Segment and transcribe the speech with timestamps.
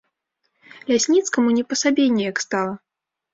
[0.91, 2.75] Лясніцкаму не па сабе неяк стала.